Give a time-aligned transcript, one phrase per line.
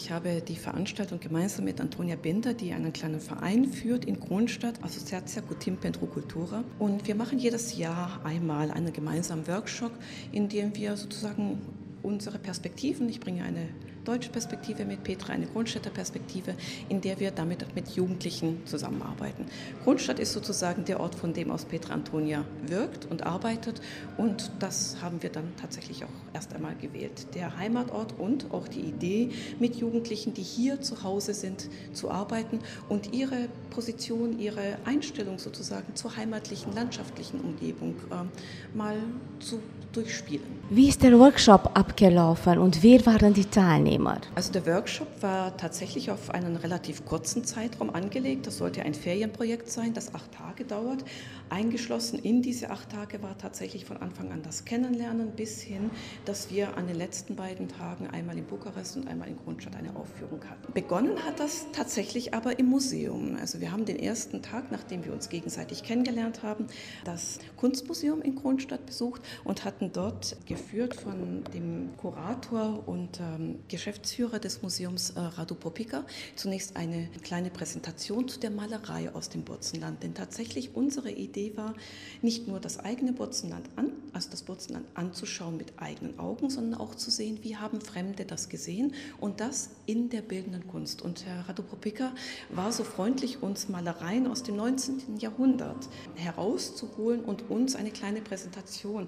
[0.00, 4.80] Ich habe die Veranstaltung gemeinsam mit Antonia Binder, die einen kleinen Verein führt in Kronstadt,
[4.84, 6.62] Associatia Cutim Pentru Cultura.
[6.78, 9.90] Und wir machen jedes Jahr einmal einen gemeinsamen Workshop,
[10.30, 11.60] in dem wir sozusagen
[12.08, 13.68] unsere Perspektiven, ich bringe eine
[14.06, 16.54] deutsche Perspektive mit Petra, eine Grundstädter Perspektive,
[16.88, 19.44] in der wir damit mit Jugendlichen zusammenarbeiten.
[19.84, 23.82] Grundstadt ist sozusagen der Ort, von dem aus Petra Antonia wirkt und arbeitet
[24.16, 27.34] und das haben wir dann tatsächlich auch erst einmal gewählt.
[27.34, 29.28] Der Heimatort und auch die Idee,
[29.58, 35.94] mit Jugendlichen, die hier zu Hause sind, zu arbeiten und ihre Position, ihre Einstellung sozusagen
[35.94, 38.96] zur heimatlichen, landschaftlichen Umgebung äh, mal
[39.40, 39.60] zu
[39.92, 40.58] durchspielen.
[40.70, 44.20] Wie ist der Workshop abgelaufen und wer waren die Teilnehmer?
[44.34, 48.46] Also der Workshop war tatsächlich auf einen relativ kurzen Zeitraum angelegt.
[48.46, 51.04] Das sollte ein Ferienprojekt sein, das acht Tage dauert.
[51.48, 55.90] Eingeschlossen in diese acht Tage war tatsächlich von Anfang an das Kennenlernen bis hin,
[56.26, 59.96] dass wir an den letzten beiden Tagen einmal in Bukarest und einmal in Grundstadt eine
[59.96, 60.72] Aufführung hatten.
[60.74, 63.36] Begonnen hat das tatsächlich aber im Museum.
[63.40, 66.66] Also wir haben den ersten Tag, nachdem wir uns gegenseitig kennengelernt haben,
[67.04, 74.40] das Kunstmuseum in Grundstadt besucht und hatten dort geführt von dem Kurator und ähm, Geschäftsführer
[74.40, 80.02] des Museums äh, Radu Popika zunächst eine kleine Präsentation zu der Malerei aus dem Burzenland.
[80.02, 81.74] Denn tatsächlich unsere Idee war,
[82.22, 86.96] nicht nur das eigene Burzenland an, also das Burzenland anzuschauen mit eigenen Augen, sondern auch
[86.96, 91.02] zu sehen, wie haben Fremde das gesehen und das in der bildenden Kunst.
[91.02, 92.12] Und Herr Radu Popika
[92.48, 95.18] war so freundlich, uns Malereien aus dem 19.
[95.18, 99.06] Jahrhundert herauszuholen und uns eine kleine Präsentation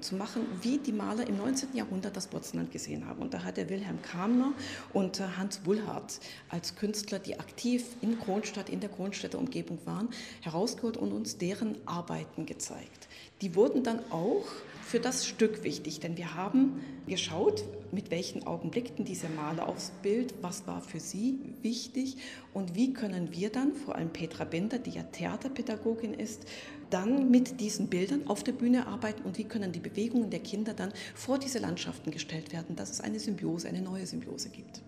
[0.00, 1.76] zu machen, wie die Maler im 19.
[1.76, 3.22] Jahrhundert das Burzenland gesehen haben.
[3.22, 4.54] Und da hat der Wilhelm Kamner
[4.92, 10.08] und äh, Hans Bullhardt als Künstler, die aktiv in Kronstadt, in der Kronstädter Umgebung waren,
[10.40, 13.06] herausgeholt und uns deren Arbeiten gezeigt.
[13.40, 14.47] Die wurden dann auch
[14.88, 19.90] für das Stück wichtig, denn wir haben geschaut, mit welchen Augen blickten diese Maler aufs
[20.02, 22.16] Bild, was war für sie wichtig
[22.54, 26.46] und wie können wir dann, vor allem Petra Bender, die ja Theaterpädagogin ist,
[26.88, 30.72] dann mit diesen Bildern auf der Bühne arbeiten und wie können die Bewegungen der Kinder
[30.72, 34.80] dann vor diese Landschaften gestellt werden, dass es eine Symbiose, eine neue Symbiose gibt.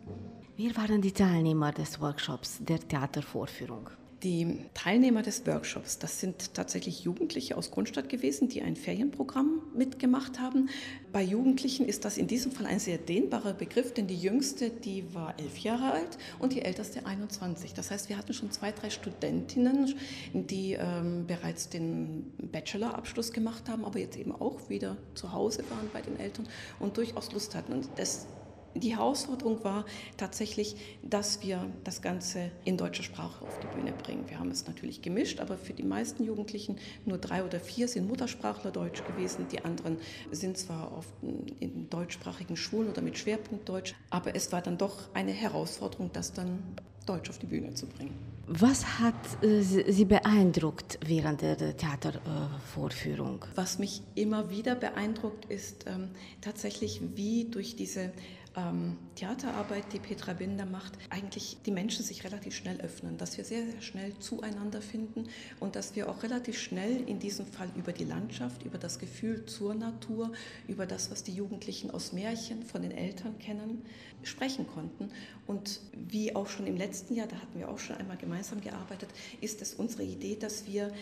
[0.57, 3.91] Wer waren die Teilnehmer des Workshops der Theatervorführung?
[4.23, 10.39] Die Teilnehmer des Workshops, das sind tatsächlich Jugendliche aus Grundstadt gewesen, die ein Ferienprogramm mitgemacht
[10.39, 10.69] haben.
[11.11, 15.15] Bei Jugendlichen ist das in diesem Fall ein sehr dehnbarer Begriff, denn die jüngste, die
[15.15, 17.73] war elf Jahre alt und die älteste 21.
[17.73, 19.95] Das heißt, wir hatten schon zwei, drei Studentinnen,
[20.35, 25.89] die ähm, bereits den Bachelorabschluss gemacht haben, aber jetzt eben auch wieder zu Hause waren
[25.95, 26.47] bei den Eltern
[26.79, 27.73] und durchaus Lust hatten.
[27.73, 28.27] Und das
[28.75, 29.85] die Herausforderung war
[30.17, 34.29] tatsächlich, dass wir das Ganze in deutscher Sprache auf die Bühne bringen.
[34.29, 38.09] Wir haben es natürlich gemischt, aber für die meisten Jugendlichen nur drei oder vier sind
[38.09, 39.47] Muttersprachler Deutsch gewesen.
[39.51, 39.99] Die anderen
[40.31, 41.13] sind zwar oft
[41.61, 46.33] in deutschsprachigen Schulen oder mit Schwerpunkt Deutsch, aber es war dann doch eine Herausforderung, das
[46.33, 46.63] dann
[47.07, 48.15] Deutsch auf die Bühne zu bringen.
[48.47, 49.15] Was hat
[49.45, 53.45] äh, Sie beeindruckt während der Theatervorführung?
[53.45, 56.11] Äh, Was mich immer wieder beeindruckt, ist ähm,
[56.41, 58.13] tatsächlich, wie durch diese
[58.57, 63.45] ähm, Theaterarbeit, die Petra Binder macht, eigentlich die Menschen sich relativ schnell öffnen, dass wir
[63.45, 65.29] sehr, sehr schnell zueinander finden
[65.61, 69.47] und dass wir auch relativ schnell in diesem Fall über die Landschaft, über das Gefühl
[69.47, 70.33] zur Natur,
[70.67, 73.83] über das, was die Jugendlichen aus Märchen von den Eltern kennen,
[74.23, 75.11] sprechen konnten.
[75.47, 79.11] Und wie auch schon im letzten Jahr, da hatten wir auch schon einmal gemeinsam gearbeitet,
[79.41, 80.93] ist es unsere Idee, dass wir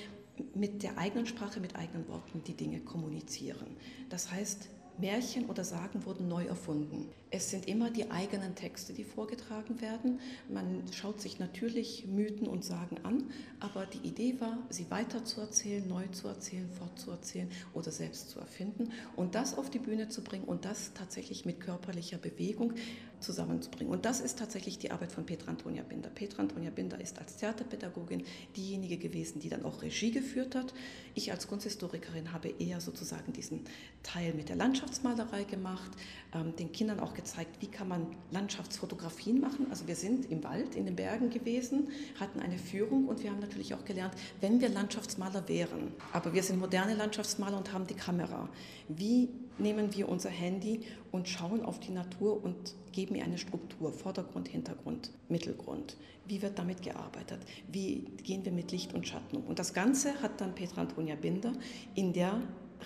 [0.55, 3.77] mit der eigenen Sprache, mit eigenen Worten die Dinge kommunizieren.
[4.09, 7.09] Das heißt, Märchen oder Sagen wurden neu erfunden.
[7.31, 10.19] Es sind immer die eigenen Texte, die vorgetragen werden.
[10.49, 16.07] Man schaut sich natürlich Mythen und Sagen an, aber die Idee war, sie weiterzuerzählen, neu
[16.09, 20.65] zu erzählen, fortzuerzählen oder selbst zu erfinden und das auf die Bühne zu bringen und
[20.65, 22.73] das tatsächlich mit körperlicher Bewegung
[23.21, 23.93] zusammenzubringen.
[23.93, 26.11] Und das ist tatsächlich die Arbeit von Petra Antonia Binder.
[26.11, 28.25] Petra Antonia Binder ist als Theaterpädagogin
[28.57, 30.75] diejenige gewesen, die dann auch Regie geführt hat.
[31.15, 33.65] Ich als Kunsthistorikerin habe eher sozusagen diesen
[34.03, 35.91] Teil mit der Landschaftsmalerei gemacht,
[36.35, 39.67] ähm, den Kindern auch gezeigt, wie kann man Landschaftsfotografien machen.
[39.71, 41.89] Also wir sind im Wald, in den Bergen gewesen,
[42.19, 46.43] hatten eine Führung und wir haben natürlich auch gelernt, wenn wir Landschaftsmaler wären, aber wir
[46.43, 48.49] sind moderne Landschaftsmaler und haben die Kamera,
[48.89, 50.81] wie nehmen wir unser Handy
[51.13, 55.97] und schauen auf die Natur und geben ihr eine Struktur, Vordergrund, Hintergrund, Mittelgrund.
[56.27, 57.41] Wie wird damit gearbeitet?
[57.71, 59.45] Wie gehen wir mit Licht und Schatten um?
[59.45, 61.53] Und das Ganze hat dann Petra Antonia Binder
[61.95, 62.41] in der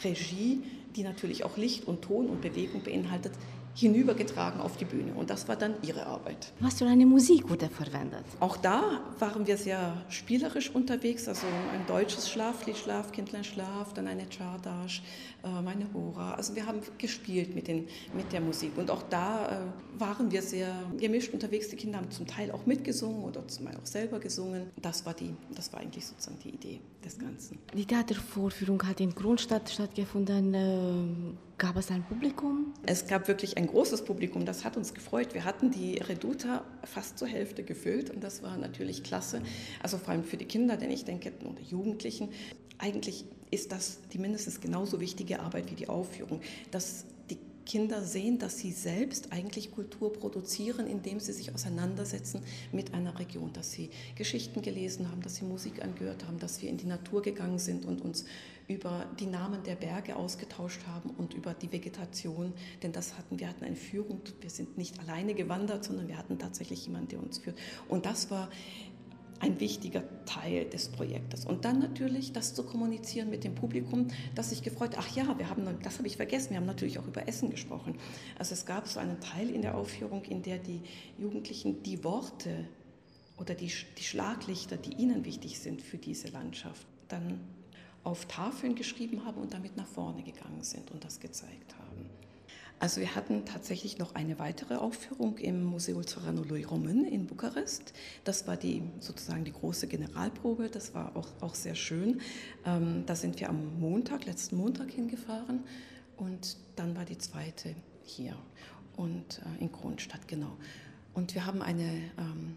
[0.04, 0.62] Regie,
[0.96, 3.32] die natürlich auch Licht und Ton und Bewegung beinhaltet,
[3.74, 5.14] hinübergetragen auf die Bühne.
[5.14, 6.52] Und das war dann ihre Arbeit.
[6.60, 8.24] Was für eine Musik wurde verwendet?
[8.40, 11.28] Auch da waren wir sehr spielerisch unterwegs.
[11.28, 15.02] Also ein deutsches Schlaflied, Schlaf, Kindlein, Schlaf, dann eine Chardash,
[15.42, 16.34] äh, meine Hora.
[16.34, 18.76] Also wir haben gespielt mit, den, mit der Musik.
[18.76, 21.68] Und auch da äh, waren wir sehr gemischt unterwegs.
[21.68, 24.70] Die Kinder haben zum Teil auch mitgesungen oder zum Teil auch selber gesungen.
[24.80, 27.58] Das war, die, das war eigentlich sozusagen die Idee des Ganzen.
[27.74, 31.38] Die Theatervorführung hat in Grundstadt stattgefunden.
[31.62, 32.74] Gab es ein Publikum?
[32.86, 35.32] Es gab wirklich ein großes Publikum, das hat uns gefreut.
[35.32, 39.42] Wir hatten die Reduta fast zur Hälfte gefüllt und das war natürlich klasse.
[39.80, 42.30] Also vor allem für die Kinder, denn ich denke, oder Jugendlichen,
[42.78, 46.40] eigentlich ist das die mindestens genauso wichtige Arbeit wie die Aufführung,
[46.72, 52.42] dass die Kinder sehen, dass sie selbst eigentlich Kultur produzieren, indem sie sich auseinandersetzen
[52.72, 56.68] mit einer Region, dass sie Geschichten gelesen haben, dass sie Musik angehört haben, dass wir
[56.68, 58.24] in die Natur gegangen sind und uns
[58.72, 62.52] über die Namen der Berge ausgetauscht haben und über die Vegetation,
[62.82, 66.38] denn das hatten wir hatten eine Führung, wir sind nicht alleine gewandert, sondern wir hatten
[66.38, 67.58] tatsächlich jemanden, der uns führt
[67.88, 68.48] und das war
[69.42, 71.44] ein wichtiger Teil des Projektes.
[71.44, 75.50] Und dann natürlich das zu kommunizieren mit dem Publikum, das sich gefreut, ach ja, wir
[75.50, 77.98] haben, das habe ich vergessen, wir haben natürlich auch über Essen gesprochen.
[78.38, 80.80] Also es gab so einen Teil in der Aufführung, in der die
[81.18, 82.68] Jugendlichen die Worte
[83.36, 87.40] oder die, die Schlaglichter, die ihnen wichtig sind für diese Landschaft, dann
[88.04, 92.10] auf Tafeln geschrieben haben und damit nach vorne gegangen sind und das gezeigt haben.
[92.82, 97.92] Also wir hatten tatsächlich noch eine weitere Aufführung im Museo Zoranului Român in Bukarest.
[98.24, 100.68] Das war die sozusagen die große Generalprobe.
[100.68, 102.20] Das war auch, auch sehr schön.
[102.66, 105.60] Ähm, da sind wir am Montag, letzten Montag hingefahren
[106.16, 108.36] und dann war die zweite hier
[108.96, 110.56] und äh, in Kronstadt genau.
[111.14, 112.56] Und wir haben eine ähm,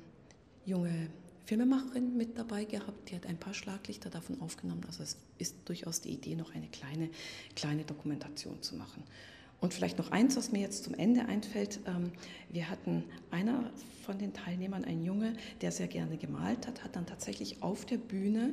[0.65, 1.09] junge
[1.45, 4.83] Filmemacherin mit dabei gehabt, die hat ein paar Schlaglichter davon aufgenommen.
[4.87, 7.09] Also es ist durchaus die Idee, noch eine kleine,
[7.55, 9.03] kleine Dokumentation zu machen.
[9.61, 11.79] Und vielleicht noch eins, was mir jetzt zum Ende einfällt.
[11.87, 12.11] Ähm,
[12.49, 13.71] wir hatten einer
[14.05, 17.97] von den Teilnehmern, ein Junge, der sehr gerne gemalt hat, hat dann tatsächlich auf der
[17.97, 18.51] Bühne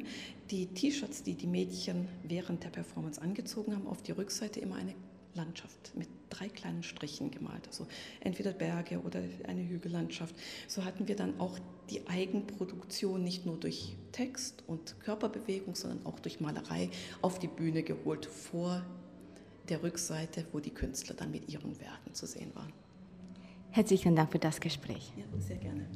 [0.50, 4.94] die T-Shirts, die die Mädchen während der Performance angezogen haben, auf die Rückseite immer eine
[5.34, 7.66] Landschaft mit drei kleinen Strichen gemalt.
[7.66, 7.86] Also
[8.20, 10.34] entweder Berge oder eine Hügellandschaft.
[10.68, 11.58] So hatten wir dann auch
[11.90, 16.90] die Eigenproduktion nicht nur durch Text und Körperbewegung, sondern auch durch Malerei
[17.20, 18.82] auf die Bühne geholt vor
[19.68, 22.72] der Rückseite, wo die Künstler dann mit ihren Werken zu sehen waren.
[23.70, 25.12] Herzlichen Dank für das Gespräch.
[25.16, 25.86] Ja, sehr gerne.